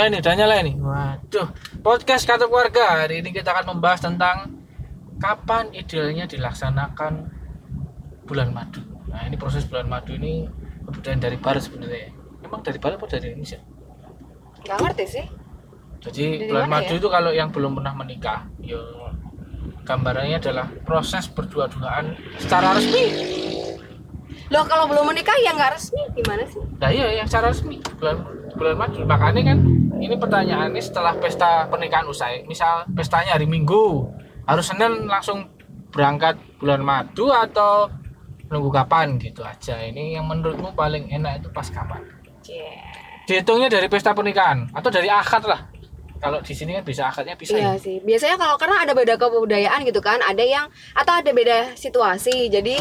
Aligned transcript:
Nah, 0.00 0.08
ini 0.08 0.16
udah 0.16 0.32
nyala 0.32 0.64
ini. 0.64 0.72
Waduh, 0.80 1.52
podcast 1.84 2.24
kata 2.24 2.48
keluarga. 2.48 3.04
Hari 3.04 3.20
ini 3.20 3.36
kita 3.36 3.52
akan 3.52 3.76
membahas 3.76 4.00
tentang 4.00 4.48
kapan 5.20 5.68
idealnya 5.76 6.24
dilaksanakan 6.24 7.28
bulan 8.24 8.48
madu. 8.48 8.80
Nah, 9.12 9.28
ini 9.28 9.36
proses 9.36 9.68
bulan 9.68 9.92
madu 9.92 10.16
ini 10.16 10.48
kebudayaan 10.88 11.20
dari 11.20 11.36
barat 11.36 11.68
sebenarnya. 11.68 12.16
Emang 12.40 12.64
dari 12.64 12.80
barat 12.80 12.96
atau 12.96 13.12
dari 13.12 13.36
Indonesia? 13.36 13.60
Gak 14.64 14.80
ngerti 14.80 15.04
sih. 15.04 15.26
Jadi 16.08 16.24
Dari 16.32 16.48
bulan 16.48 16.66
madu 16.72 16.92
ya? 16.96 17.00
itu 17.04 17.08
kalau 17.12 17.30
yang 17.36 17.52
belum 17.52 17.72
pernah 17.76 17.92
menikah, 17.92 18.48
yo 18.64 18.80
gambarannya 19.84 20.40
adalah 20.40 20.72
proses 20.88 21.28
berdua-duaan 21.28 22.16
secara 22.40 22.72
resmi. 22.72 23.04
Loh 24.48 24.64
kalau 24.64 24.88
belum 24.88 25.12
menikah 25.12 25.36
ya 25.44 25.52
nggak 25.52 25.76
resmi 25.76 26.00
gimana 26.16 26.48
sih? 26.48 26.64
Nah 26.80 26.88
iya 26.88 27.20
yang 27.20 27.28
secara 27.28 27.52
resmi 27.52 27.84
bulan 28.00 28.24
bulan 28.56 28.74
madu. 28.80 29.04
Makanya 29.04 29.52
kan 29.52 29.58
ini 30.00 30.16
pertanyaannya 30.16 30.80
setelah 30.80 31.12
pesta 31.20 31.68
pernikahan 31.68 32.08
usai, 32.08 32.42
misal 32.48 32.88
pestanya 32.96 33.36
hari 33.36 33.44
Minggu, 33.44 34.08
harus 34.48 34.66
Senin 34.66 35.04
langsung 35.06 35.46
berangkat 35.92 36.40
bulan 36.56 36.80
madu 36.80 37.28
atau 37.28 37.92
nunggu 38.50 38.70
kapan 38.72 39.20
gitu 39.20 39.44
aja. 39.44 39.78
Ini 39.78 40.18
yang 40.18 40.26
menurutmu 40.26 40.72
paling 40.74 41.12
enak 41.12 41.44
itu 41.44 41.48
pas 41.52 41.68
kapan? 41.68 42.02
Yeah. 42.48 42.82
Dihitungnya 43.28 43.70
dari 43.70 43.86
pesta 43.86 44.10
pernikahan 44.10 44.72
atau 44.74 44.90
dari 44.90 45.06
akad 45.06 45.46
lah. 45.46 45.70
Kalau 46.20 46.36
di 46.44 46.52
sini 46.52 46.76
kan 46.76 46.84
bisa 46.84 47.08
akadnya 47.08 47.32
bisa 47.32 47.56
Iya 47.56 47.72
ya. 47.72 47.80
sih. 47.80 47.96
Biasanya 48.04 48.36
kalau 48.36 48.60
karena 48.60 48.84
ada 48.84 48.92
beda 48.92 49.16
kebudayaan 49.16 49.80
gitu 49.88 50.04
kan, 50.04 50.20
ada 50.20 50.44
yang 50.44 50.68
atau 50.92 51.16
ada 51.16 51.30
beda 51.32 51.72
situasi. 51.80 52.52
Jadi 52.52 52.76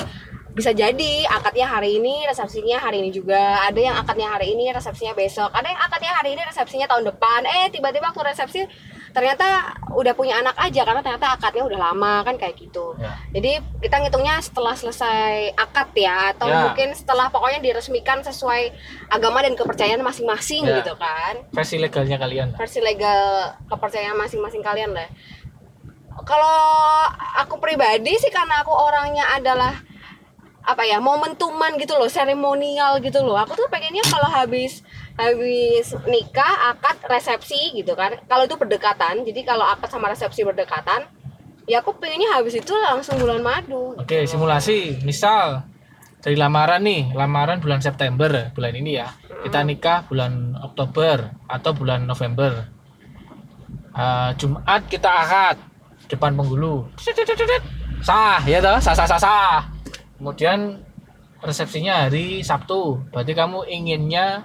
bisa 0.49 0.71
jadi 0.71 1.11
akadnya 1.25 1.67
hari 1.67 1.97
ini, 1.97 2.25
resepsinya 2.25 2.77
hari 2.77 2.99
ini 2.99 3.09
juga. 3.09 3.37
Ada 3.63 3.79
yang 3.79 3.95
akadnya 3.95 4.27
hari 4.27 4.51
ini, 4.51 4.69
resepsinya 4.69 5.13
besok. 5.13 5.49
Ada 5.49 5.67
yang 5.67 5.79
akadnya 5.79 6.11
hari 6.11 6.29
ini, 6.33 6.41
resepsinya 6.41 6.85
tahun 6.85 7.05
depan. 7.07 7.41
Eh 7.45 7.69
tiba-tiba 7.69 8.09
waktu 8.09 8.23
resepsi 8.25 8.61
ternyata 9.09 9.45
udah 9.89 10.13
punya 10.13 10.37
anak 10.37 10.53
aja 10.55 10.85
karena 10.85 11.01
ternyata 11.01 11.33
akadnya 11.33 11.65
udah 11.65 11.79
lama 11.81 12.21
kan 12.21 12.37
kayak 12.37 12.53
gitu. 12.55 12.93
Ya. 12.95 13.17
Jadi 13.31 13.51
kita 13.81 13.95
ngitungnya 13.99 14.37
setelah 14.37 14.73
selesai 14.73 15.49
akad 15.55 15.89
ya 15.95 16.29
atau 16.31 16.45
Ya. 16.45 16.69
mungkin 16.69 16.93
setelah 16.93 17.25
pokoknya 17.27 17.57
diresmikan 17.59 18.21
sesuai 18.21 18.69
agama 19.09 19.41
dan 19.41 19.57
kepercayaan 19.57 19.97
masing-masing 19.99 20.61
Ya. 20.61 20.77
gitu 20.77 20.93
kan 20.95 21.41
Versi 21.49 21.77
legalnya 21.77 22.17
kalian. 22.17 22.53
lah. 22.53 22.57
versi 22.59 22.79
legal 22.79 23.21
kepercayaan 23.65 24.13
masing-masing 24.15 24.61
kalian 24.61 24.93
lah. 24.93 25.09
Kalau 26.19 26.59
aku 27.39 27.57
pribadi 27.57 28.13
sih 28.13 28.29
karena 28.29 28.61
aku 28.61 28.69
orangnya 28.69 29.25
adalah 29.31 29.73
apa 30.69 30.85
ya 30.85 31.01
momentuman 31.01 31.73
gitu 31.81 31.97
loh 31.97 32.05
seremonial 32.05 33.01
gitu 33.01 33.25
loh 33.25 33.33
aku 33.41 33.57
tuh 33.57 33.65
pengennya 33.73 34.05
kalau 34.05 34.29
habis 34.29 34.85
habis 35.17 35.97
nikah 36.05 36.69
akad 36.69 37.01
resepsi 37.09 37.73
gitu 37.73 37.97
kan 37.97 38.21
kalau 38.29 38.45
itu 38.45 38.53
berdekatan 38.53 39.25
jadi 39.25 39.41
kalau 39.49 39.65
akad 39.65 39.89
sama 39.89 40.13
resepsi 40.13 40.45
berdekatan 40.45 41.09
ya 41.65 41.81
aku 41.81 41.97
pengennya 41.97 42.37
habis 42.37 42.61
itu 42.61 42.69
langsung 42.77 43.17
bulan 43.17 43.41
madu 43.41 43.97
Oke, 43.97 44.29
simulasi. 44.29 45.01
Misal 45.05 45.65
dari 46.21 46.37
lamaran 46.37 46.81
nih, 46.81 47.13
lamaran 47.13 47.61
bulan 47.61 47.81
September, 47.81 48.49
bulan 48.53 48.73
ini 48.73 48.97
ya. 48.97 49.09
Kita 49.45 49.61
nikah 49.61 50.05
bulan 50.09 50.57
Oktober 50.57 51.33
atau 51.45 51.71
bulan 51.77 52.09
November. 52.09 52.65
Eh, 53.93 54.29
Jumat 54.37 54.81
kita 54.89 55.09
akad 55.09 55.57
depan 56.09 56.33
penghulu. 56.33 56.89
Sah, 58.01 58.41
ya 58.49 58.57
toh? 58.59 58.77
Sah, 58.81 58.93
sah, 58.97 59.05
sah, 59.05 59.21
sah. 59.21 59.78
Kemudian 60.19 60.83
resepsinya 61.39 62.05
hari 62.05 62.43
Sabtu. 62.43 62.99
Berarti 63.09 63.31
kamu 63.31 63.63
inginnya 63.65 64.43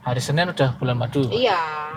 hari 0.00 0.20
Senin 0.20 0.46
udah 0.46 0.78
bulan 0.78 0.94
madu. 0.94 1.26
iya 1.28 1.90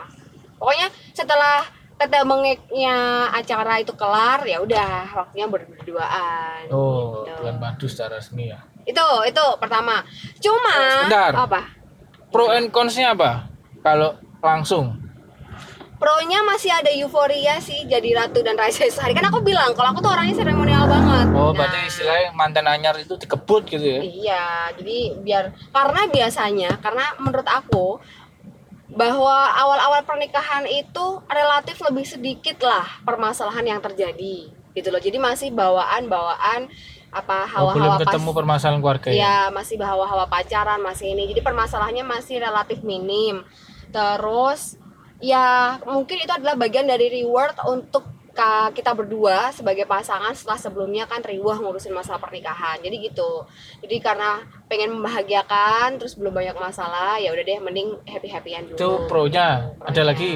pokoknya 0.57 0.87
setelah 1.13 1.61
tete 1.93 2.19
mengeknya 2.25 2.95
acara 3.29 3.77
itu 3.77 3.93
kelar 3.93 4.41
ya 4.43 4.59
udah 4.59 5.13
waktunya 5.13 5.45
berduaan 5.45 6.65
Oh, 6.67 7.21
Gitu. 7.21 7.37
bulan 7.37 7.57
madu 7.61 7.85
secara 7.85 8.17
resmi 8.17 8.49
ya. 8.49 8.57
itu 8.83 9.05
itu 9.23 9.43
pertama 9.55 10.01
cuma 10.35 10.73
Sebentar. 11.05 11.31
apa 11.37 11.61
Pro 12.29 12.49
and 12.49 12.69
cons-nya 12.69 13.13
apa? 13.13 13.45
Kalau 13.79 14.13
langsung. 14.39 14.97
pronya 15.95 16.39
masih 16.41 16.71
ada 16.71 16.87
euforia 16.89 17.59
sih 17.59 17.83
jadi 17.83 18.15
ratu 18.17 18.39
dan 18.39 18.55
raja 18.55 18.87
sehari 18.87 19.11
kan 19.11 19.27
aku 19.27 19.43
bilang 19.43 19.75
kalau 19.75 19.91
aku 19.91 19.99
tuh 19.99 20.09
orangnya 20.09 20.31
seremonial 20.33 20.87
banget 20.87 21.18
Oh, 21.39 21.49
Nah, 21.49 21.63
berarti 21.63 21.87
istilahnya 21.87 22.35
mantan 22.35 22.67
anyar 22.67 22.99
itu 22.99 23.15
dikebut 23.15 23.63
gitu 23.65 23.79
ya? 23.81 23.99
iya 24.03 24.43
jadi 24.75 24.99
biar 25.17 25.43
karena 25.71 26.01
biasanya 26.05 26.71
karena 26.77 27.15
menurut 27.17 27.47
aku 27.47 27.97
bahwa 28.89 29.37
awal-awal 29.55 30.01
pernikahan 30.03 30.65
itu 30.65 31.05
relatif 31.25 31.79
lebih 31.79 32.03
sedikit 32.03 32.59
lah 32.59 32.83
permasalahan 33.01 33.63
yang 33.63 33.79
terjadi 33.79 34.49
gitu 34.73 34.87
loh 34.89 34.99
jadi 34.99 35.15
masih 35.17 35.53
bawaan-bawaan 35.53 36.67
apa 37.09 37.37
Oh, 37.57 37.73
belum 37.73 37.89
hawa-hawa 37.89 37.97
pas 37.97 38.05
ketemu 38.05 38.29
permasalahan 38.35 38.79
keluarga 38.79 39.07
ya? 39.09 39.17
ya 39.17 39.35
masih 39.49 39.79
hawa-hawa 39.79 40.25
pacaran 40.27 40.77
masih 40.77 41.15
ini 41.15 41.25
jadi 41.25 41.41
permasalahannya 41.41 42.05
masih 42.05 42.37
relatif 42.37 42.83
minim 42.83 43.41
terus 43.89 44.77
ya 45.17 45.77
mungkin 45.85 46.21
itu 46.21 46.29
adalah 46.29 46.53
bagian 46.53 46.85
dari 46.85 47.09
reward 47.21 47.57
untuk 47.65 48.05
ka- 48.39 48.71
kita 48.71 48.95
berdua 48.95 49.51
sebagai 49.51 49.83
pasangan 49.83 50.31
setelah 50.31 50.55
sebelumnya 50.55 51.03
kan 51.03 51.19
riwah 51.21 51.59
ngurusin 51.59 51.91
masalah 51.91 52.15
pernikahan 52.17 52.79
jadi 52.79 52.95
gitu 53.03 53.43
jadi 53.83 53.99
karena 53.99 54.39
pengen 54.65 54.95
membahagiakan 54.95 55.99
terus 55.99 56.15
belum 56.15 56.31
banyak 56.31 56.55
masalah 56.55 57.19
ya 57.19 57.29
udah 57.29 57.43
deh 57.43 57.59
mending 57.59 57.99
happy 58.05 58.27
happyan 58.27 58.63
dulu 58.65 58.77
Itu 58.77 58.89
pro-nya. 59.05 59.47
Ada 59.77 59.91
Pro-nya. 59.91 60.03
lagi? 60.05 60.33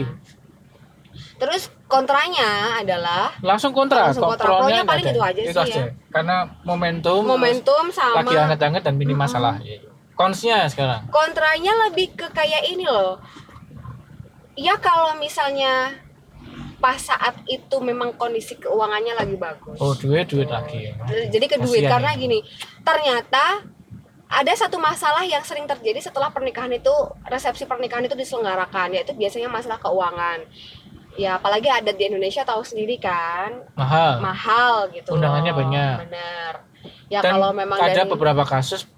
terus 1.33 1.69
kontranya 1.85 2.79
adalah 2.79 3.29
Langsung 3.39 3.69
kontra. 3.69 4.09
Langsung 4.09 4.25
kontra. 4.25 4.43
pro-nya 4.43 4.81
Pro-nya 4.81 4.83
paling 4.83 5.05
ada. 5.05 5.11
itu 5.11 5.21
aja 5.21 5.41
sih 5.61 5.73
ya. 5.75 5.85
Karena 6.09 6.35
momentum, 6.63 7.21
momentum 7.21 7.85
sama 7.89 8.23
lagi 8.23 8.33
hangat-hangat 8.33 8.81
dan 8.81 8.95
minim 8.95 9.15
masalah. 9.15 9.59
Konsnya 10.13 10.65
sekarang. 10.67 11.05
kontranya 11.09 11.73
lebih 11.85 12.13
ke 12.13 12.27
kayak 12.29 12.65
ini 12.65 12.85
loh 12.85 13.17
ya 14.53 14.77
kalau 14.77 15.17
misalnya 15.17 15.97
pas 16.83 16.99
saat 16.99 17.39
itu 17.47 17.75
memang 17.79 18.11
kondisi 18.13 18.59
keuangannya 18.59 19.15
lagi 19.15 19.39
bagus 19.39 19.79
Oh, 19.79 19.95
duit 19.95 20.27
duit 20.27 20.51
lagi. 20.51 20.91
jadi 21.31 21.45
ke 21.47 21.55
duit 21.57 21.87
karena 21.87 22.11
ya. 22.11 22.19
gini 22.19 22.43
ternyata 22.83 23.63
ada 24.27 24.51
satu 24.51 24.75
masalah 24.75 25.23
yang 25.23 25.39
sering 25.41 25.63
terjadi 25.63 26.03
setelah 26.03 26.27
pernikahan 26.27 26.67
itu 26.69 26.91
resepsi 27.23 27.63
pernikahan 27.63 28.03
itu 28.03 28.13
diselenggarakan 28.13 28.91
yaitu 28.91 29.13
biasanya 29.13 29.47
masalah 29.47 29.79
keuangan 29.79 30.43
ya 31.13 31.37
apalagi 31.37 31.69
ada 31.69 31.87
di 31.89 32.03
Indonesia 32.03 32.43
tahu 32.43 32.59
sendiri 32.61 32.97
kan 32.97 33.63
Mahal. 33.73 34.19
mahal 34.19 34.75
gitu 34.91 35.13
Undangannya 35.13 35.53
loh. 35.53 35.59
banyak. 35.61 35.95
bener 36.03 36.53
ya 37.07 37.19
Dan 37.21 37.37
kalau 37.37 37.49
memang 37.53 37.77
ada 37.79 37.93
dari 37.95 38.09
beberapa 38.09 38.43
kasus 38.43 38.89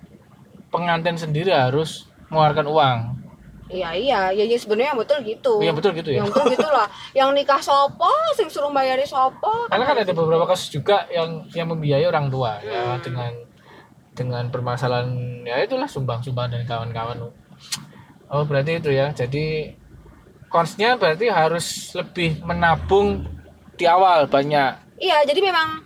pengantin 0.67 1.16
sendiri 1.16 1.52
harus 1.52 2.09
mengeluarkan 2.28 2.66
uang. 2.66 2.97
Iya 3.66 3.90
iya, 3.98 4.20
ya, 4.30 4.44
ya 4.46 4.58
sebenarnya 4.62 4.94
betul 4.94 5.26
gitu. 5.26 5.58
Iya 5.58 5.74
betul 5.74 5.98
gitu 5.98 6.14
ya. 6.14 6.22
Yang 6.22 6.38
betul 6.38 6.46
gitu 6.53 6.70
lah. 6.70 6.88
Yang 7.18 7.30
nikah 7.34 7.62
sopo, 7.62 8.12
sing 8.38 8.46
suruh 8.46 8.70
bayari 8.70 9.02
sopo. 9.09 9.66
Karena 9.74 9.86
kan 9.90 9.98
ada 10.06 10.14
beberapa 10.14 10.46
kasus 10.46 10.70
juga 10.70 11.09
yang 11.09 11.42
yang 11.50 11.74
membiayai 11.74 12.06
orang 12.06 12.30
tua 12.30 12.62
ya 12.62 12.94
Hmm. 12.94 13.02
dengan 13.02 13.31
dengan 14.16 14.44
permasalahan 14.53 15.09
ya 15.44 15.66
itulah 15.66 15.90
sumbang-sumbang 15.90 16.53
dan 16.53 16.62
kawan-kawan. 16.70 17.18
Oh 18.30 18.44
berarti 18.46 18.78
itu 18.78 18.94
ya. 18.94 19.09
Jadi 19.09 19.74
konsnya 20.50 20.94
berarti 20.96 21.26
harus 21.34 21.90
lebih 21.97 22.46
menabung 22.46 23.26
di 23.76 23.90
awal 23.90 24.30
banyak. 24.30 24.78
Iya, 25.02 25.28
jadi 25.28 25.42
memang 25.44 25.84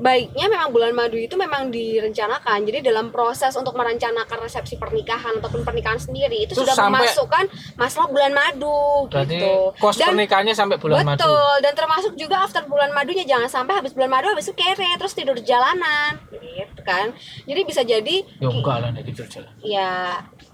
baiknya 0.00 0.48
memang 0.48 0.72
bulan 0.72 0.90
madu 0.90 1.14
itu 1.14 1.36
memang 1.36 1.68
direncanakan. 1.68 2.64
Jadi 2.64 2.80
dalam 2.80 3.08
proses 3.08 3.52
untuk 3.52 3.76
merencanakan 3.76 4.40
resepsi 4.40 4.74
pernikahan 4.74 5.36
ataupun 5.36 5.60
pernikahan 5.60 5.96
sendiri 5.96 6.42
itu 6.42 6.56
Terus 6.56 6.64
sudah 6.64 6.88
memasukkan 6.88 7.44
masalah 7.76 8.08
bulan 8.08 8.32
madu 8.32 9.06
Berarti 9.06 9.36
gitu. 9.36 9.76
kos 9.76 9.96
Dan 9.96 10.16
pernikahannya 10.16 10.52
sampai 10.52 10.76
bulan 10.76 11.04
madu. 11.04 11.20
betul 11.20 11.54
dan 11.60 11.72
termasuk 11.76 12.12
juga 12.16 12.40
after 12.40 12.64
bulan 12.64 12.90
madunya 12.90 13.22
jangan 13.22 13.46
sampai 13.46 13.76
habis 13.76 13.92
bulan 13.92 14.08
madu 14.10 14.26
habis 14.26 14.48
itu 14.48 14.56
kere 14.56 14.88
terus 14.96 15.12
tidur 15.12 15.36
di 15.36 15.44
jalanan 15.44 16.16
gitu 16.32 16.80
kan. 16.80 17.12
Jadi 17.44 17.60
bisa 17.62 17.84
jadi 17.84 18.16
Ya 18.40 18.48
enggak 18.48 18.76
lah 18.80 18.90
tidur 18.96 19.26
jalan. 19.28 19.52
ya 19.60 19.92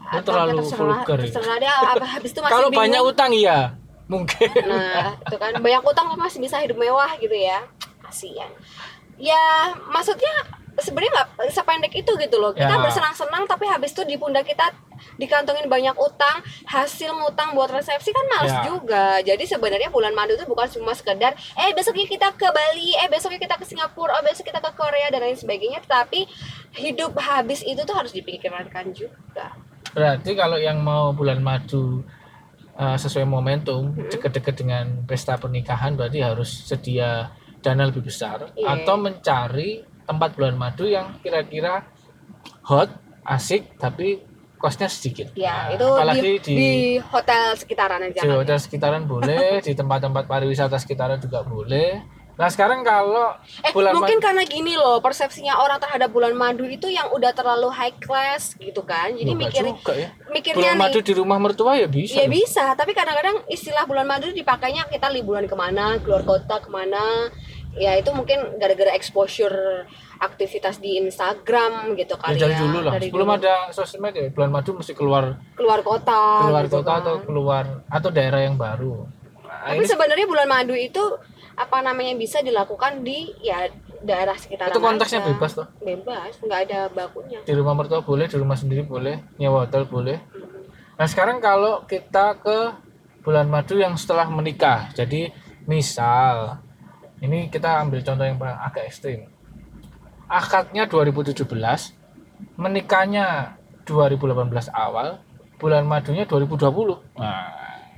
atau 0.06 0.22
terlalu 0.22 0.58
terserah, 0.60 1.02
vulgar 1.02 1.19
ya. 1.19 1.25
terserah 1.26 1.56
dia 1.56 1.75
habis 2.14 2.31
itu 2.31 2.40
masih 2.40 2.52
Kalau 2.52 2.69
banyak 2.70 3.00
utang 3.00 3.31
iya 3.31 3.75
mungkin. 4.06 4.50
Nah, 4.64 5.19
itu 5.19 5.34
kan 5.34 5.50
banyak 5.58 5.82
utang 5.82 6.06
masih 6.14 6.38
bisa 6.38 6.58
hidup 6.58 6.78
mewah 6.78 7.10
gitu 7.16 7.34
ya. 7.34 7.62
Kasihan. 7.98 8.50
Ya, 9.16 9.44
maksudnya 9.88 10.32
sebenarnya 10.76 11.12
nggak 11.16 11.28
sependek 11.50 11.92
itu 11.96 12.12
gitu 12.16 12.36
loh. 12.36 12.52
Kita 12.52 12.68
Ya. 12.68 12.80
bersenang-senang 12.80 13.48
tapi 13.48 13.64
habis 13.64 13.96
itu 13.96 14.04
di 14.04 14.20
pundak 14.20 14.44
kita 14.44 14.68
dikantongin 15.16 15.64
banyak 15.66 15.96
utang, 15.96 16.44
hasil 16.68 17.16
ngutang 17.16 17.56
buat 17.56 17.72
resepsi 17.72 18.12
kan 18.12 18.26
males 18.28 18.52
Ya. 18.52 18.62
juga. 18.68 19.06
Jadi 19.24 19.44
sebenarnya 19.48 19.88
bulan 19.88 20.12
madu 20.12 20.36
itu 20.36 20.44
bukan 20.44 20.68
cuma 20.68 20.92
sekedar 20.92 21.32
eh 21.56 21.72
besoknya 21.72 22.04
kita 22.04 22.28
ke 22.36 22.44
Bali, 22.44 22.92
eh 22.92 23.08
besoknya 23.08 23.40
kita 23.40 23.56
ke 23.56 23.64
Singapura, 23.64 24.20
oh 24.20 24.24
besok 24.24 24.44
kita 24.44 24.60
ke 24.60 24.70
Korea 24.76 25.08
dan 25.08 25.24
lain 25.24 25.36
sebagainya, 25.36 25.80
tapi 25.80 26.28
hidup 26.76 27.16
habis 27.16 27.64
itu 27.64 27.80
tuh 27.80 27.96
harus 27.96 28.12
dipikirkan 28.12 28.92
juga. 28.92 29.56
Berarti 29.96 30.36
kalau 30.36 30.60
yang 30.60 30.84
mau 30.84 31.16
bulan 31.16 31.40
madu 31.40 32.04
eh, 32.76 32.96
sesuai 33.00 33.24
momentum 33.24 33.96
deket-deket 34.12 34.60
dengan 34.60 34.84
pesta 35.08 35.40
pernikahan 35.40 35.96
berarti 35.96 36.20
harus 36.20 36.69
sedia 36.69 37.32
dana 37.66 37.82
lebih 37.84 38.06
besar 38.06 38.54
Iya. 38.54 38.78
atau 38.78 38.94
mencari 38.96 39.70
tempat 40.02 40.30
bulan 40.32 40.54
madu 40.54 40.86
yang 40.86 41.18
kira-kira 41.18 41.82
hot 42.62 42.90
asik 43.24 43.74
tapi 43.74 44.22
kosnya 44.56 44.86
sedikit 44.86 45.34
Ya, 45.34 45.68
Nah, 45.68 45.74
itu 45.74 45.86
apalagi 45.88 46.30
di, 46.40 46.54
di 46.54 46.72
hotel 47.02 47.52
sekitaran 47.54 48.00
aja. 48.00 48.22
di 48.22 48.30
hotel 48.30 48.56
sekitaran 48.56 49.02
boleh 49.04 49.58
di 49.66 49.72
tempat-tempat 49.72 50.24
pariwisata 50.24 50.76
sekitaran 50.76 51.18
juga 51.18 51.42
boleh 51.42 52.14
nah 52.36 52.52
sekarang 52.52 52.84
kalau 52.84 53.32
Eh, 53.64 53.72
bulan 53.72 53.96
mungkin 53.96 54.20
madu 54.20 54.26
karena 54.28 54.42
gini 54.44 54.76
loh, 54.76 55.00
persepsinya 55.00 55.56
orang 55.56 55.80
terhadap 55.80 56.12
bulan 56.12 56.36
madu 56.36 56.69
itu 56.69 56.84
yang 56.86 57.08
udah 57.08 57.32
terlalu 57.32 57.72
high 57.72 57.96
class 57.96 58.52
gitu 58.54 58.84
kan. 58.84 59.08
Jadi 59.10 59.32
mikir 59.32 59.64
juga 59.64 59.96
ya 59.96 60.12
mikirnya 60.28 60.76
bulan 60.76 60.76
madu 60.76 60.98
nih 61.00 61.06
di 61.06 61.12
rumah 61.16 61.38
mertua 61.40 61.80
ya 61.80 61.88
bisa 61.88 62.12
Ya 62.14 62.28
loh. 62.28 62.36
bisa, 62.36 62.76
tapi 62.76 62.92
kadang-kadang 62.92 63.40
istilah 63.48 63.88
bulan 63.88 64.04
madu 64.04 64.28
dipakainya 64.30 64.84
kita 64.84 65.08
liburan 65.08 65.48
ke 65.48 65.56
mana, 65.56 65.96
keluar 65.96 66.28
kota 66.28 66.60
ke 66.60 66.69
mana. 66.69 67.32
Ya 67.76 67.93
itu 67.93 68.08
mungkin 68.11 68.56
gara-gara 68.56 68.93
exposure 68.93 69.84
aktivitas 70.17 70.81
di 70.81 70.96
Instagram 70.96 71.93
gitu 71.93 72.17
ya 72.17 72.23
kali 72.25 72.37
dari 72.40 72.56
ya. 72.56 72.61
dulu 72.64 72.78
lah 72.81 72.93
Dari 72.96 73.06
sebelum 73.06 73.28
dulu. 73.28 73.37
ada 73.37 73.55
sosmed 73.69 74.12
ya 74.12 74.32
bulan 74.32 74.50
madu 74.50 74.70
mesti 74.73 74.93
keluar 74.93 75.37
keluar 75.52 75.84
kota. 75.84 76.23
keluar 76.40 76.64
gitu 76.64 76.81
kota 76.81 76.88
kan. 76.88 77.00
atau 77.05 77.14
keluar 77.20 77.64
atau 77.87 78.08
daerah 78.08 78.40
yang 78.40 78.56
baru 78.56 79.05
nah, 79.44 79.69
Tapi 79.69 79.76
ini 79.76 79.87
sebenarnya 79.87 80.25
bulan 80.25 80.49
madu 80.49 80.73
itu 80.73 81.05
apa 81.52 81.81
namanya 81.81 82.17
bisa 82.17 82.40
dilakukan 82.40 83.00
di 83.00 83.28
ya 83.40 83.69
daerah 84.00 84.37
sekitaran 84.37 84.72
itu 84.72 84.81
konteksnya 84.81 85.20
aja. 85.20 85.29
bebas 85.32 85.52
toh 85.52 85.67
Bebas, 85.79 86.32
nggak 86.38 86.61
ada 86.64 86.81
bakunya. 86.88 87.40
di 87.43 87.52
rumah 87.52 87.72
mertua 87.72 88.00
boleh 88.00 88.25
di 88.25 88.37
rumah 88.37 88.56
sendiri 88.56 88.84
boleh 88.84 89.20
nyewa 89.37 89.64
hotel 89.64 89.84
boleh 89.84 90.17
nah 90.96 91.05
sekarang 91.05 91.40
kalau 91.40 91.84
kita 91.84 92.40
ke 92.40 92.72
bulan 93.20 93.49
madu 93.49 93.76
yang 93.76 93.93
setelah 93.96 94.25
menikah 94.26 94.88
jadi 94.93 95.29
misal 95.64 96.64
ini 97.24 97.48
kita 97.48 97.80
ambil 97.84 98.04
contoh 98.04 98.24
yang 98.24 98.36
paling 98.36 98.58
agak 98.60 98.88
ekstrim. 98.88 99.28
Akadnya 100.26 100.90
2017 100.90 101.46
menikahnya 102.56 103.56
2018 103.86 104.68
awal 104.72 105.20
bulan 105.56 105.88
madunya 105.88 106.28
2020 106.28 107.16
nah 107.16 107.48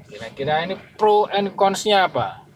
kira-kira 0.06 0.64
ini 0.64 0.78
pro 0.94 1.26
and 1.28 1.52
cons-nya 1.58 2.06
apa 2.06 2.47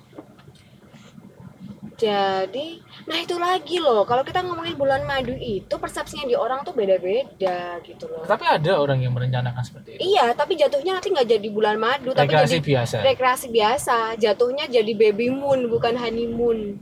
Jadi, 2.02 2.82
nah 3.06 3.14
itu 3.22 3.38
lagi 3.38 3.78
loh. 3.78 4.02
Kalau 4.02 4.26
kita 4.26 4.42
ngomongin 4.42 4.74
bulan 4.74 5.06
madu 5.06 5.30
itu 5.38 5.70
persepsinya 5.70 6.26
di 6.26 6.34
orang 6.34 6.66
tuh 6.66 6.74
beda-beda 6.74 7.78
gitu 7.86 8.10
loh. 8.10 8.26
tapi 8.26 8.42
ada 8.42 8.82
orang 8.82 8.98
yang 9.06 9.14
merencanakan 9.14 9.62
seperti 9.62 9.94
itu 9.94 10.18
Iya, 10.18 10.34
tapi 10.34 10.58
jatuhnya 10.58 10.98
nanti 10.98 11.14
nggak 11.14 11.28
jadi 11.30 11.48
bulan 11.54 11.78
madu, 11.78 12.10
tapi 12.10 12.26
rekreasi 12.26 12.58
jadi 12.58 12.66
biasa 12.66 12.96
rekreasi 13.06 13.46
biasa. 13.54 13.96
Jatuhnya 14.18 14.66
jadi 14.66 14.92
baby 14.98 15.30
moon 15.30 15.70
bukan 15.70 15.94
honeymoon. 15.94 16.74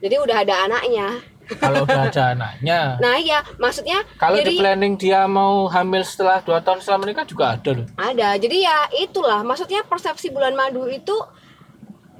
Jadi 0.00 0.16
udah 0.16 0.36
ada 0.40 0.54
anaknya. 0.64 1.20
kalau 1.50 1.82
udah 1.82 2.06
ada 2.06 2.22
anaknya 2.30 2.94
Nah 3.02 3.18
iya, 3.18 3.42
maksudnya 3.58 4.06
Kalau 4.16 4.38
jadi 4.38 4.54
di 4.54 4.62
planning 4.62 4.94
dia 4.94 5.26
mau 5.26 5.66
hamil 5.66 6.06
setelah 6.06 6.38
dua 6.40 6.62
tahun 6.62 6.78
setelah 6.78 7.00
menikah 7.04 7.26
juga 7.26 7.58
ada 7.58 7.70
loh. 7.74 7.86
ada. 7.98 8.38
Jadi 8.40 8.64
ya 8.64 8.88
itulah, 8.96 9.44
maksudnya 9.44 9.84
persepsi 9.84 10.32
bulan 10.32 10.54
madu 10.56 10.86
itu 10.88 11.12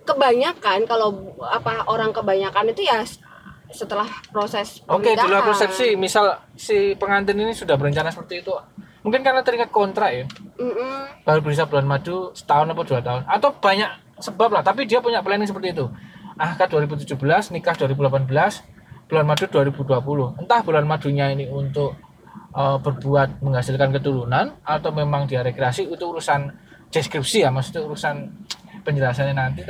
kebanyakan 0.05 0.88
kalau 0.88 1.37
apa 1.44 1.85
orang 1.87 2.11
kebanyakan 2.11 2.73
itu 2.73 2.87
ya 2.87 3.05
setelah 3.70 4.06
proses 4.35 4.82
Oke, 4.91 5.14
di 5.14 5.26
luar 5.31 5.47
persepsi, 5.47 5.94
misal 5.94 6.43
si 6.58 6.99
pengantin 6.99 7.38
ini 7.38 7.55
sudah 7.55 7.79
berencana 7.79 8.11
seperti 8.11 8.43
itu, 8.43 8.50
mungkin 9.06 9.23
karena 9.23 9.47
terikat 9.47 9.70
kontrak 9.70 10.11
ya, 10.11 10.25
Mm-mm. 10.58 11.23
baru 11.23 11.41
bisa 11.41 11.70
bulan 11.70 11.87
madu 11.87 12.35
setahun 12.35 12.67
atau 12.67 12.82
dua 12.82 13.00
tahun, 13.00 13.23
atau 13.31 13.50
banyak 13.55 13.91
sebab 14.19 14.50
lah. 14.52 14.62
Tapi 14.67 14.91
dia 14.91 14.99
punya 14.99 15.23
planning 15.23 15.49
seperti 15.49 15.73
itu. 15.73 15.87
Akad 16.41 16.73
2017, 16.73 17.14
nikah 17.55 17.76
2018, 17.76 18.26
bulan 19.06 19.25
madu 19.29 19.44
2020. 19.47 20.41
Entah 20.41 20.61
bulan 20.64 20.85
madunya 20.88 21.31
ini 21.31 21.47
untuk 21.47 21.94
eh, 22.56 22.79
berbuat 22.81 23.44
menghasilkan 23.44 23.94
keturunan 23.94 24.58
atau 24.67 24.91
memang 24.91 25.31
dia 25.31 25.47
rekreasi 25.47 25.87
itu 25.87 26.05
urusan 26.05 26.50
deskripsi 26.91 27.47
ya, 27.47 27.55
maksudnya 27.55 27.87
urusan 27.87 28.35
penjelasannya 28.82 29.35
nanti. 29.37 29.61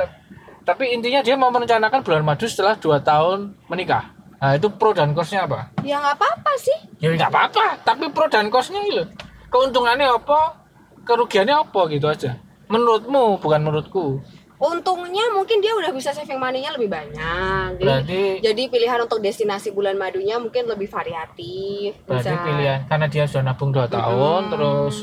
Tapi, 0.60 0.84
intinya 0.94 1.20
dia 1.24 1.34
mau 1.34 1.50
merencanakan 1.50 2.00
bulan 2.04 2.22
madu 2.22 2.46
setelah 2.46 2.78
dua 2.78 3.02
tahun 3.02 3.56
menikah. 3.66 4.14
Nah 4.40 4.56
itu 4.56 4.72
pro 4.72 4.96
dan 4.96 5.12
cons-nya 5.12 5.44
apa? 5.44 5.68
Ya 5.84 6.00
nggak 6.00 6.16
apa-apa 6.16 6.52
sih. 6.56 6.78
Ya 6.96 7.12
nggak 7.12 7.28
apa-apa, 7.28 7.84
tapi 7.84 8.08
pro 8.08 8.24
dan 8.32 8.48
ini 8.48 8.90
loh. 8.96 9.06
Keuntungannya 9.52 10.08
apa? 10.08 10.64
Kerugiannya 11.04 11.60
apa 11.60 11.80
gitu 11.92 12.06
aja. 12.08 12.40
Menurutmu 12.72 13.36
bukan 13.42 13.60
menurutku. 13.60 14.22
Untungnya 14.60 15.32
mungkin 15.32 15.64
dia 15.64 15.72
udah 15.72 15.88
bisa 15.88 16.12
saving 16.12 16.36
money-nya 16.36 16.76
lebih 16.76 16.92
banyak. 16.92 17.80
Jadi, 17.80 17.84
Berarti 17.84 18.20
jadi 18.44 18.62
pilihan 18.68 19.00
untuk 19.00 19.24
destinasi 19.24 19.72
bulan 19.72 19.96
madunya 19.96 20.36
mungkin 20.36 20.68
lebih 20.68 20.88
variatif. 20.88 21.96
berarti 22.04 22.28
Bisa. 22.28 22.44
pilihan 22.44 22.80
karena 22.84 23.06
dia 23.08 23.24
sudah 23.24 23.44
nabung 23.44 23.72
dua 23.72 23.88
tahun 23.88 24.52
terus 24.52 24.94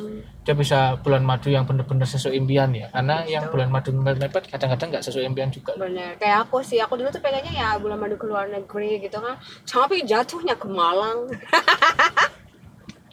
dia 0.48 0.56
bisa 0.56 0.96
bulan 1.04 1.28
madu 1.28 1.52
yang 1.52 1.68
benar-benar 1.68 2.08
sesuai 2.08 2.40
impian 2.40 2.72
ya. 2.72 2.88
Karena 2.88 3.28
yang 3.28 3.52
bulan 3.52 3.68
madu 3.68 3.92
mepet 3.92 4.48
kadang-kadang 4.48 4.96
nggak 4.96 5.04
sesuai 5.04 5.28
impian 5.28 5.52
juga. 5.52 5.76
Bener, 5.76 6.16
kayak 6.16 6.48
aku 6.48 6.64
sih, 6.64 6.80
aku 6.80 6.96
dulu 6.96 7.12
tuh 7.12 7.20
pengennya 7.20 7.52
ya 7.52 7.70
bulan 7.76 8.00
madu 8.00 8.16
ke 8.16 8.24
luar 8.24 8.48
negeri 8.48 9.04
gitu 9.04 9.20
kan 9.20 9.36
Tapi 9.68 10.08
jatuhnya 10.08 10.56
ke 10.56 10.72
Malang 10.72 11.28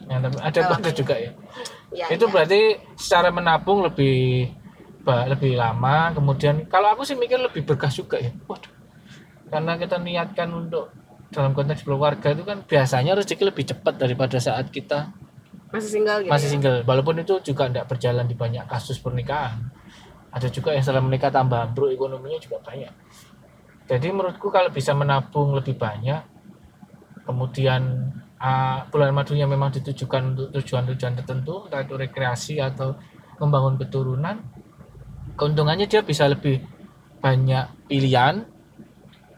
Ya, 0.04 0.20
tapi 0.20 0.36
ada 0.36 0.60
ada 0.68 0.90
juga 0.92 1.16
ya. 1.16 1.32
ya, 1.88 2.12
itu 2.12 2.28
ya. 2.28 2.30
berarti 2.30 2.76
secara 2.92 3.32
menabung 3.32 3.80
lebih 3.80 4.52
lebih 5.04 5.56
lama 5.56 6.12
kemudian 6.12 6.64
kalau 6.68 6.92
aku 6.92 7.04
sih 7.04 7.16
mikir 7.16 7.36
lebih 7.36 7.64
berkah 7.64 7.92
juga 7.92 8.16
ya 8.16 8.32
waduh 8.48 8.72
karena 9.52 9.76
kita 9.76 9.96
niatkan 10.00 10.48
untuk 10.52 10.92
dalam 11.28 11.52
konteks 11.52 11.84
keluarga 11.84 12.32
itu 12.32 12.44
kan 12.44 12.64
biasanya 12.64 13.12
rezeki 13.16 13.44
lebih 13.52 13.64
cepat 13.68 14.00
daripada 14.00 14.40
saat 14.40 14.72
kita 14.72 15.12
Masih 15.74 15.90
single 15.90 16.18
gitu 16.22 16.30
masih 16.30 16.48
ya? 16.48 16.52
single. 16.54 16.78
Walaupun 16.86 17.14
itu 17.18 17.34
juga 17.42 17.66
tidak 17.66 17.90
berjalan 17.90 18.24
di 18.30 18.38
banyak 18.38 18.64
kasus 18.70 19.02
pernikahan. 19.02 19.58
Ada 20.30 20.46
juga 20.50 20.70
yang 20.70 20.86
setelah 20.86 21.02
menikah 21.02 21.34
tambah 21.34 21.58
ambruk 21.58 21.90
ekonominya 21.90 22.38
juga 22.38 22.62
banyak. 22.62 22.94
Jadi 23.90 24.06
menurutku 24.14 24.54
kalau 24.54 24.70
bisa 24.70 24.94
menabung 24.94 25.52
lebih 25.52 25.74
banyak 25.74 26.22
kemudian 27.26 28.12
ah, 28.38 28.86
bulan 28.88 29.10
madunya 29.10 29.48
memang 29.48 29.74
ditujukan 29.74 30.36
untuk 30.36 30.48
tujuan-tujuan 30.60 31.12
tertentu 31.18 31.66
entah 31.66 31.80
itu 31.82 31.94
rekreasi 31.96 32.60
atau 32.60 32.96
membangun 33.40 33.80
keturunan 33.80 34.36
keuntungannya 35.34 35.88
dia 35.90 36.04
bisa 36.04 36.28
lebih 36.28 36.62
banyak 37.18 37.88
pilihan 37.88 38.44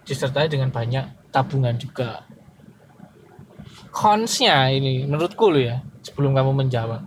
disertai 0.02 0.50
dengan 0.50 0.70
banyak 0.70 1.30
tabungan 1.30 1.74
juga. 1.78 2.26
Consnya 3.90 4.70
ini 4.70 5.06
menurutku 5.06 5.50
lo 5.50 5.58
ya 5.58 5.78
sebelum 6.06 6.38
kamu 6.38 6.54
menjawab. 6.54 7.02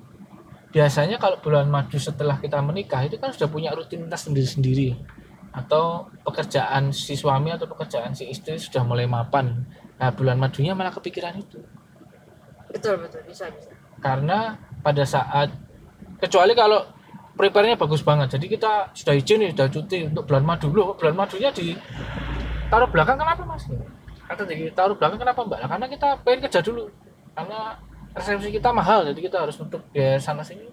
Biasanya 0.75 1.17
kalau 1.17 1.39
bulan 1.39 1.71
madu 1.71 1.95
setelah 1.95 2.37
kita 2.37 2.59
menikah 2.59 3.01
itu 3.07 3.15
kan 3.15 3.31
sudah 3.31 3.47
punya 3.47 3.71
rutinitas 3.71 4.27
sendiri-sendiri. 4.27 4.99
Atau 5.55 6.11
pekerjaan 6.27 6.91
si 6.93 7.15
suami 7.17 7.49
atau 7.55 7.65
pekerjaan 7.65 8.11
si 8.13 8.27
istri 8.29 8.59
sudah 8.59 8.83
mulai 8.83 9.07
mapan. 9.07 9.65
Nah 9.97 10.11
bulan 10.13 10.37
madunya 10.37 10.77
malah 10.77 10.93
kepikiran 10.93 11.39
itu. 11.39 11.57
Betul, 12.69 13.01
betul, 13.01 13.25
bisa, 13.25 13.49
bisa. 13.49 13.73
Karena 13.97 14.59
pada 14.85 15.01
saat 15.07 15.49
kecuali 16.21 16.53
kalau 16.53 16.85
prepare-nya 17.33 17.79
bagus 17.79 18.05
banget. 18.05 18.35
Jadi 18.35 18.45
kita 18.51 18.91
sudah 18.91 19.15
izin 19.15 19.49
sudah 19.55 19.67
cuti 19.71 20.05
untuk 20.05 20.27
bulan 20.27 20.43
madu. 20.45 20.69
Loh 20.69 20.93
bulan 20.93 21.15
madunya 21.17 21.49
di 21.49 21.73
taruh 22.69 22.91
belakang 22.91 23.17
kenapa 23.17 23.41
mas? 23.47 23.65
Kata 24.29 24.45
di 24.45 24.69
taruh 24.75 24.93
belakang 24.93 25.17
kenapa 25.17 25.41
mbak? 25.41 25.59
Nah, 25.65 25.69
karena 25.73 25.87
kita 25.89 26.07
pengen 26.21 26.39
kerja 26.45 26.61
dulu. 26.61 26.85
Karena 27.33 27.79
resepsi 28.13 28.49
kita 28.57 28.69
mahal 28.73 29.05
jadi 29.05 29.19
kita 29.19 29.37
harus 29.45 29.57
untuk 29.61 29.81
biaya 29.93 30.17
sana 30.17 30.41
sini. 30.41 30.65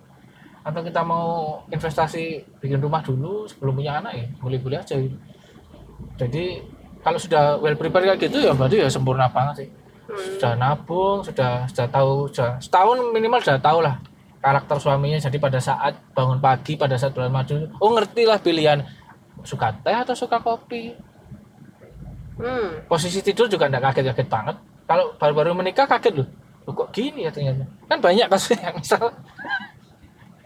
Atau 0.67 0.83
kita 0.83 1.07
mau 1.07 1.63
investasi 1.71 2.43
bikin 2.59 2.83
rumah 2.83 2.99
dulu 2.99 3.47
sebelum 3.47 3.79
punya 3.79 4.03
anak 4.03 4.13
ya 4.19 4.27
boleh-boleh 4.43 4.83
aja 4.83 4.99
gitu. 4.99 5.15
jadi 6.19 6.61
kalau 7.01 7.17
sudah 7.17 7.57
well 7.63 7.79
prepared 7.79 8.19
kayak 8.19 8.29
gitu 8.29 8.43
ya 8.43 8.53
berarti 8.53 8.83
ya 8.83 8.89
sempurna 8.91 9.31
banget 9.31 9.65
sih. 9.65 9.69
Hmm. 10.07 10.39
sudah 10.39 10.53
nabung 10.55 11.19
sudah 11.19 11.67
sudah 11.67 11.87
tahu 11.91 12.31
sudah 12.31 12.63
setahun 12.63 12.99
minimal 13.11 13.43
sudah 13.43 13.59
tahu 13.59 13.79
lah 13.83 13.99
karakter 14.43 14.77
suaminya. 14.79 15.19
Jadi 15.19 15.39
pada 15.39 15.59
saat 15.63 15.99
bangun 16.15 16.39
pagi 16.43 16.75
pada 16.75 16.99
saat 16.99 17.15
bulan 17.15 17.31
madu 17.31 17.71
oh 17.79 17.91
ngerti 17.95 18.23
lah 18.27 18.39
pilihan. 18.43 18.83
Suka 19.47 19.71
teh 19.71 19.95
atau 19.95 20.19
suka 20.19 20.43
kopi? 20.43 20.95
Hmm, 22.37 22.85
posisi 22.91 23.23
tidur 23.23 23.47
juga 23.47 23.71
enggak 23.71 23.95
kaget-kaget 23.95 24.29
banget. 24.29 24.57
Kalau 24.87 25.15
baru-baru 25.19 25.55
menikah 25.55 25.87
kaget 25.87 26.23
loh 26.23 26.29
Loh, 26.67 26.75
kok 26.75 26.91
gini 26.91 27.23
ya 27.25 27.31
ternyata? 27.31 27.63
Kan 27.87 27.99
banyak 28.03 28.27
kasus 28.27 28.59
yang 28.59 28.75
misal. 28.83 29.15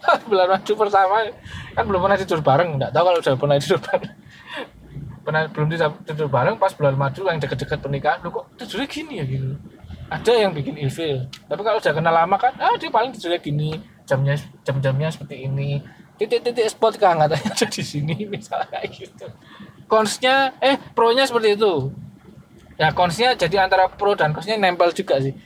Bulan 0.29 0.47
madu 0.57 0.73
pertama 0.77 1.29
kan 1.73 1.85
belum 1.89 2.01
pernah 2.05 2.19
tidur 2.21 2.41
bareng. 2.45 2.77
Enggak 2.77 2.93
tahu 2.93 3.05
kalau 3.09 3.19
udah 3.21 3.35
pernah 3.41 3.57
tidur 3.57 3.81
bareng. 3.81 4.13
Pernah 5.21 5.53
belum 5.53 5.69
tidur, 6.09 6.33
bareng 6.33 6.57
pas 6.57 6.73
bulan 6.73 6.97
madu 6.97 7.29
yang 7.29 7.37
deket-deket 7.37 7.85
pernikahan. 7.85 8.25
Lu 8.25 8.33
kok 8.33 8.57
tidurnya 8.57 8.89
gini 8.89 9.21
ya 9.21 9.25
gitu? 9.29 9.53
Ada 10.09 10.33
yang 10.33 10.57
bikin 10.57 10.81
ilfil. 10.81 11.29
Tapi 11.45 11.61
kalau 11.61 11.77
udah 11.77 11.93
kenal 11.93 12.11
lama 12.11 12.41
kan 12.41 12.57
ah 12.57 12.73
dia 12.81 12.89
paling 12.89 13.13
tidurnya 13.13 13.37
gini. 13.37 13.77
Jamnya 14.09 14.41
jam-jamnya 14.65 15.13
seperti 15.13 15.45
ini. 15.45 15.85
Titik-titik 16.17 16.73
spot 16.73 16.97
kehangatan 16.97 17.37
yang 17.37 17.53
ada 17.53 17.67
di 17.69 17.85
sini 17.85 18.17
misalnya 18.25 18.73
kayak 18.73 18.89
gitu. 18.97 19.29
Konsnya 19.87 20.57
eh 20.57 20.81
pro-nya 20.97 21.29
seperti 21.29 21.53
itu. 21.53 21.93
Ya 22.81 22.89
konsnya 22.97 23.37
jadi 23.37 23.69
antara 23.69 23.93
pro 23.93 24.17
dan 24.17 24.33
konsnya 24.33 24.57
nempel 24.57 24.89
juga 24.97 25.21
sih 25.21 25.37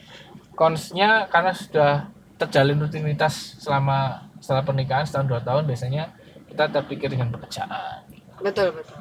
konsnya 0.54 1.26
karena 1.28 1.52
sudah 1.54 2.08
terjalin 2.38 2.78
rutinitas 2.82 3.58
selama 3.62 4.26
setelah 4.42 4.62
pernikahan 4.66 5.06
setahun 5.06 5.26
dua 5.30 5.40
tahun 5.42 5.66
biasanya 5.66 6.11
kita 6.50 6.70
terpikir 6.70 7.11
dengan 7.11 7.30
pekerjaan. 7.34 8.06
Betul 8.42 8.75
betul. 8.75 8.99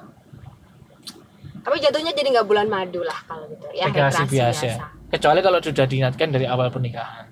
Tapi 1.63 1.77
jatuhnya 1.79 2.11
jadi 2.11 2.27
nggak 2.35 2.47
bulan 2.47 2.67
madu 2.67 3.01
lah 3.07 3.15
kalau 3.23 3.47
gitu 3.47 3.67
ya 3.71 3.87
rekreasi 3.87 4.27
rekreasi 4.27 4.67
biasa. 4.67 4.67
kecuali 5.15 5.39
kalau 5.39 5.59
sudah 5.63 5.85
diingatkan 5.87 6.27
dari 6.33 6.45
awal 6.49 6.67
pernikahan. 6.67 7.29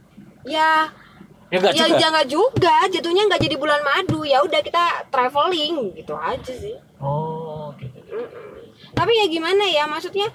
Ya 0.48 0.88
ya 1.52 1.58
enggak 1.60 1.76
ya 1.76 1.86
juga. 1.92 2.00
jangan 2.00 2.26
juga. 2.26 2.76
Jatuhnya 2.88 3.24
nggak 3.28 3.42
jadi 3.44 3.56
bulan 3.60 3.82
madu. 3.84 4.24
Ya 4.24 4.40
udah 4.40 4.62
kita 4.64 5.10
traveling 5.12 6.00
gitu 6.00 6.16
aja 6.16 6.54
sih. 6.54 6.80
Oh 7.02 7.74
gitu. 7.82 7.98
Mm-mm. 8.12 8.50
tapi 8.92 9.16
ya 9.16 9.26
gimana 9.32 9.64
ya 9.72 9.88
maksudnya 9.88 10.28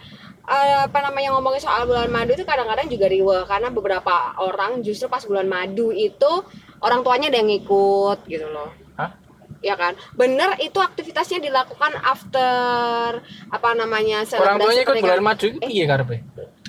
apa 0.46 0.98
namanya 1.02 1.34
ngomongin 1.34 1.58
soal 1.58 1.84
bulan 1.84 2.06
madu 2.06 2.32
itu 2.32 2.42
kadang-kadang 2.42 2.86
juga 2.86 3.06
riweh 3.06 3.42
karena 3.44 3.68
beberapa 3.68 4.14
orang 4.38 4.78
justru 4.80 5.06
pas 5.06 5.22
bulan 5.22 5.44
madu 5.44 5.90
itu 5.90 6.32
orang 6.78 7.02
tuanya 7.02 7.26
ada 7.28 7.38
yang 7.38 7.50
ngikut 7.50 8.22
gitu 8.24 8.46
loh. 8.46 8.70
Hah? 8.94 9.10
ya 9.58 9.74
kan? 9.74 9.98
Bener 10.12 10.54
itu 10.58 10.78
aktivitasnya 10.78 11.42
dilakukan 11.42 11.98
after 11.98 13.18
apa 13.48 13.68
namanya 13.72 14.22
orang 14.36 14.56
tuanya 14.56 14.82
ikut 14.82 14.96
bulan 14.96 15.20
madu 15.20 15.46
itu 15.48 15.58
iya 15.66 15.84
karpe 15.84 16.22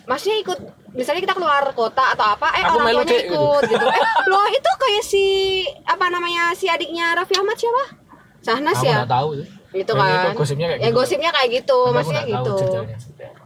maksudnya 0.08 0.40
ikut 0.40 0.58
misalnya 0.96 1.22
kita 1.22 1.36
keluar 1.36 1.68
kota 1.76 2.16
atau 2.16 2.32
apa 2.32 2.48
eh 2.56 2.64
Aku 2.64 2.80
orang 2.80 2.96
tuanya 2.96 3.04
gitu. 3.12 3.28
ikut 3.28 3.62
gitu, 3.68 3.86
eh 4.00 4.04
loh 4.26 4.48
itu 4.48 4.72
kayak 4.80 5.04
si 5.04 5.26
apa 5.84 6.08
namanya 6.08 6.56
si 6.56 6.66
adiknya 6.66 7.12
Raffi 7.12 7.36
Ahmad 7.36 7.60
siapa? 7.60 7.84
Sahnas 8.40 8.80
aku 8.80 8.88
ya? 8.88 9.04
tahu 9.04 9.30
tuh. 9.36 9.48
gitu 9.76 9.92
Ya, 9.92 10.00
kan. 10.00 10.32
itu 10.32 10.40
gosipnya 10.40 10.68
kayak 10.72 10.80
ya 10.80 10.88
gitu. 10.88 10.96
gosipnya 10.96 11.30
kayak 11.30 11.50
gitu 11.54 11.78
maksudnya 11.92 12.24
tahu 12.24 12.32
gitu 12.32 12.54
detailnya 12.58 12.98
seperti 12.98 13.24
apa. 13.28 13.44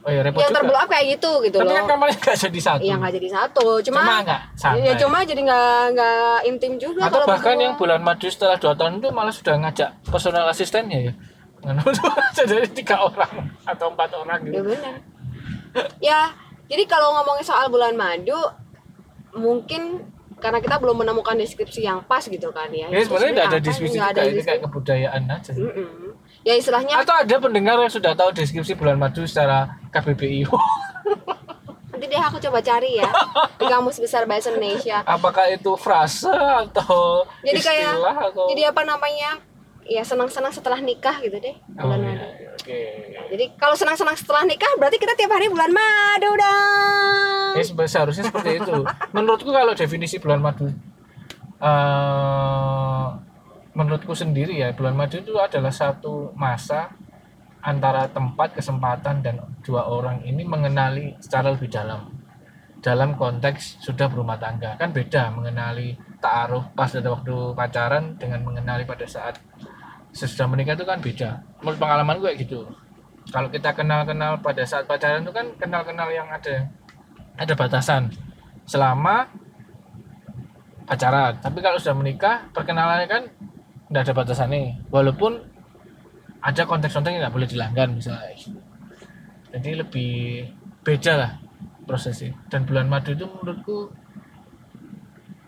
Oh 0.00 0.10
ya 0.10 0.20
repot 0.24 0.40
yang 0.40 0.48
juga 0.48 0.58
terblow 0.60 0.78
up 0.80 0.88
kayak 0.88 1.06
gitu 1.18 1.32
gitu 1.44 1.56
tapi 1.60 1.68
loh 1.68 1.76
kan 1.76 1.84
kamarnya 1.92 2.16
nggak 2.16 2.36
jadi 2.40 2.60
satu 2.60 2.82
Iya 2.82 2.94
nggak 2.96 3.12
jadi 3.20 3.28
satu, 3.28 3.66
cuma, 3.84 4.00
cuma 4.00 4.14
nggak 4.24 4.40
santai 4.56 4.86
ya 4.88 4.92
cuma 4.96 5.18
jadi 5.28 5.40
nggak 5.44 5.80
nggak 5.92 6.36
intim 6.48 6.72
juga. 6.80 7.00
atau 7.04 7.28
bahkan 7.28 7.54
berdua. 7.54 7.64
yang 7.68 7.74
bulan 7.76 8.00
madu 8.00 8.26
setelah 8.32 8.56
dua 8.56 8.72
tahun 8.72 8.92
itu 8.98 9.08
malah 9.12 9.34
sudah 9.34 9.54
ngajak 9.60 9.90
personal 10.08 10.48
asistennya 10.48 10.98
ya 11.10 11.12
jadi 12.40 12.64
tiga 12.72 13.04
orang 13.04 13.52
atau 13.68 13.92
empat 13.92 14.10
orang 14.16 14.40
ya 14.48 14.48
gitu 14.48 14.72
benar. 14.72 14.96
ya 16.00 16.20
jadi 16.70 16.86
kalau 16.86 17.18
ngomongin 17.18 17.42
soal 17.42 17.66
bulan 17.66 17.98
madu, 17.98 18.38
mungkin 19.34 20.06
karena 20.38 20.62
kita 20.62 20.78
belum 20.78 21.02
menemukan 21.02 21.34
deskripsi 21.36 21.84
yang 21.84 22.00
pas 22.06 22.22
gitu 22.22 22.48
kan 22.54 22.70
ya. 22.70 22.86
ya 22.88 23.02
sebenarnya 23.04 23.32
tidak 23.34 23.46
ada 23.50 23.58
deskripsi 23.60 23.98
Nggak 23.98 24.10
juga 24.14 24.22
ada 24.22 24.30
itu 24.30 24.42
kayak 24.46 24.60
kebudayaan 24.64 25.22
aja 25.28 25.50
sih. 25.52 25.66
Mm-mm. 25.66 26.14
Ya 26.46 26.54
istilahnya 26.56 26.94
atau 26.96 27.12
ada 27.12 27.36
pendengar 27.36 27.76
yang 27.76 27.92
sudah 27.92 28.14
tahu 28.16 28.30
deskripsi 28.32 28.78
bulan 28.78 28.96
madu 28.96 29.26
secara 29.26 29.79
KBBI 29.90 30.46
nanti 31.90 32.06
deh 32.06 32.16
aku 32.18 32.38
coba 32.40 32.58
cari 32.60 32.96
ya 32.96 33.10
di 33.54 33.64
kamus 33.64 33.98
besar 33.98 34.24
bahasa 34.24 34.48
Indonesia. 34.48 35.04
apakah 35.04 35.46
itu 35.48 35.74
frase 35.74 36.30
atau 36.30 37.26
Jadi 37.42 37.60
kayak 37.60 37.92
atau 38.24 38.48
jadi 38.48 38.70
apa 38.70 38.82
namanya? 38.82 39.36
Ya 39.82 40.00
senang-senang 40.00 40.48
setelah 40.48 40.78
nikah 40.78 41.18
gitu 41.18 41.34
deh 41.34 41.50
Oh, 41.74 41.84
bulan 41.84 41.98
iya, 41.98 42.06
madu. 42.06 42.26
iya, 42.30 42.48
oke 42.52 42.78
Jadi 43.28 43.44
kalau 43.54 43.74
senang-senang 43.74 44.14
setelah 44.14 44.42
nikah 44.44 44.70
berarti 44.76 44.96
kita 44.96 45.12
tiap 45.12 45.28
hari 45.28 45.46
bulan 45.46 45.68
madu 45.68 46.30
dong. 46.32 47.52
Ya 47.52 47.64
sebe- 47.64 47.84
seharusnya 47.84 48.24
seperti 48.24 48.50
itu. 48.56 48.76
Menurutku 49.10 49.50
kalau 49.50 49.74
definisi 49.74 50.16
bulan 50.16 50.38
madu, 50.38 50.70
eh 51.60 53.06
menurutku 53.70 54.12
sendiri 54.12 54.56
ya 54.56 54.70
bulan 54.70 54.94
madu 54.94 55.18
itu 55.18 55.34
adalah 55.36 55.70
satu 55.70 56.30
masa 56.34 56.90
antara 57.60 58.08
tempat, 58.08 58.56
kesempatan 58.56 59.20
dan 59.20 59.40
dua 59.60 59.84
orang 59.88 60.24
ini 60.24 60.44
mengenali 60.44 61.16
secara 61.20 61.52
lebih 61.52 61.68
dalam. 61.68 62.08
Dalam 62.80 63.12
konteks 63.12 63.84
sudah 63.84 64.08
berumah 64.08 64.40
tangga. 64.40 64.72
Kan 64.80 64.96
beda 64.96 65.28
mengenali 65.36 65.92
taaruf 66.20 66.72
pas 66.72 66.88
pada 66.88 67.12
waktu 67.12 67.36
pacaran 67.52 68.16
dengan 68.16 68.40
mengenali 68.40 68.88
pada 68.88 69.04
saat 69.04 69.36
sesudah 70.16 70.48
menikah 70.48 70.74
itu 70.74 70.88
kan 70.88 70.98
beda. 70.98 71.44
Menurut 71.60 71.78
pengalaman 71.78 72.16
gue 72.24 72.32
gitu. 72.40 72.64
Kalau 73.28 73.52
kita 73.52 73.76
kenal-kenal 73.76 74.40
pada 74.40 74.64
saat 74.64 74.88
pacaran 74.88 75.20
itu 75.20 75.32
kan 75.32 75.52
kenal-kenal 75.60 76.08
yang 76.08 76.26
ada 76.32 76.72
ada 77.36 77.52
batasan. 77.52 78.08
Selama 78.64 79.28
pacaran. 80.88 81.36
Tapi 81.38 81.58
kalau 81.60 81.76
sudah 81.76 81.96
menikah 81.96 82.48
perkenalannya 82.56 83.06
kan 83.06 83.22
tidak 83.92 84.02
ada 84.08 84.12
batasannya. 84.16 84.88
Walaupun 84.88 85.59
ada 86.40 86.62
konteks-konteks 86.64 87.12
yang 87.12 87.22
nggak 87.28 87.36
boleh 87.36 87.48
dilanggar 87.48 87.86
misalnya 87.92 88.32
jadi 89.50 89.82
lebih 89.82 90.46
beda 90.86 91.12
lah 91.18 91.32
prosesnya. 91.84 92.38
Dan 92.46 92.62
bulan 92.64 92.86
madu 92.86 93.12
itu 93.12 93.26
menurutku 93.26 93.90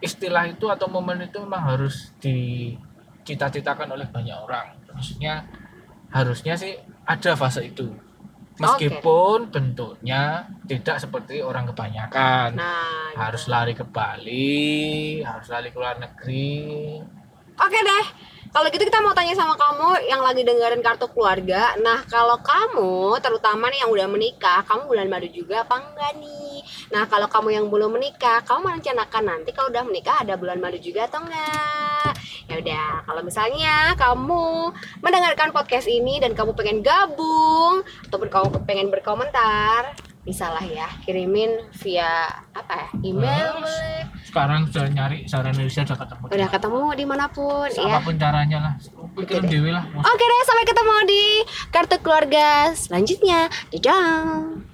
istilah 0.02 0.50
itu 0.50 0.66
atau 0.66 0.90
momen 0.90 1.22
itu 1.22 1.38
memang 1.38 1.62
harus 1.62 2.11
dicita-citakan 2.18 3.94
oleh 3.94 4.11
banyak 4.11 4.34
orang. 4.34 4.75
Maksudnya 4.90 5.46
harusnya 6.11 6.58
sih 6.58 6.75
ada 7.06 7.38
fase 7.38 7.70
itu. 7.70 7.87
Meskipun 8.58 9.49
bentuknya 9.49 10.44
tidak 10.68 11.00
seperti 11.00 11.40
orang 11.40 11.64
kebanyakan. 11.72 12.52
Nah, 12.52 13.16
harus 13.16 13.49
lari 13.49 13.72
ke 13.72 13.87
Bali 13.87 15.22
harus 15.25 15.49
lari 15.49 15.72
ke 15.72 15.78
luar 15.78 15.96
negeri. 15.96 17.00
Oke 17.56 17.78
deh. 17.80 18.06
Kalau 18.52 18.68
gitu 18.68 18.85
kita 18.85 19.00
mau 19.00 19.16
tanya 19.16 19.32
sama 19.32 19.56
kamu 19.56 20.12
yang 20.12 20.21
lagi 20.21 20.44
dengerin 20.44 20.85
kartu 20.85 21.09
keluarga. 21.09 21.73
Nah, 21.80 22.04
kalau 22.04 22.37
kamu 22.37 23.16
terutama 23.25 23.73
nih 23.73 23.80
yang 23.80 23.90
udah 23.97 24.04
menikah, 24.12 24.61
kamu 24.68 24.92
bulan 24.92 25.09
madu 25.09 25.25
juga 25.32 25.64
apa 25.64 25.80
enggak 25.80 26.21
nih? 26.21 26.61
Nah, 26.92 27.09
kalau 27.09 27.32
kamu 27.32 27.49
yang 27.49 27.66
belum 27.73 27.97
menikah, 27.97 28.44
kamu 28.44 28.61
merencanakan 28.68 29.25
nanti 29.25 29.56
kalau 29.56 29.73
udah 29.73 29.88
menikah 29.88 30.21
ada 30.21 30.37
bulan 30.37 30.61
madu 30.61 30.76
juga 30.76 31.09
atau 31.09 31.25
enggak? 31.25 32.12
Ya 32.44 32.61
udah, 32.61 32.88
kalau 33.09 33.23
misalnya 33.25 33.97
kamu 33.97 34.44
mendengarkan 35.00 35.49
podcast 35.56 35.88
ini 35.88 36.21
dan 36.21 36.37
kamu 36.37 36.52
pengen 36.52 36.85
gabung 36.85 37.80
ataupun 38.04 38.28
kamu 38.28 38.68
pengen 38.68 38.92
berkomentar, 38.92 39.97
bisa 40.28 40.52
lah 40.52 40.62
ya 40.62 40.92
kirimin 41.09 41.73
via 41.80 42.28
apa 42.52 42.73
ya 42.85 42.88
email 43.00 43.64
boleh. 43.64 44.22
Sekarang 44.32 44.64
sudah 44.72 44.88
nyari 44.88 45.28
secara 45.28 45.52
Indonesia 45.52 45.82
sudah 45.84 45.98
ketemu 46.00 46.22
udah 46.32 46.48
ketemu 46.48 46.82
di 46.96 47.04
mana 47.04 47.24
pun 47.28 47.68
ya 47.68 47.84
apa 47.84 48.00
pun 48.00 48.16
caranya 48.16 48.58
lah 48.64 48.74
pikirin 49.12 49.44
dewi 49.44 49.68
lah 49.68 49.84
Oke 49.92 50.24
deh, 50.24 50.42
sampai 50.48 50.64
ketemu 50.64 50.96
di 51.04 51.24
kartu 51.68 51.96
keluarga 52.00 52.72
selanjutnya. 52.72 53.52
Dadah. 53.68 54.72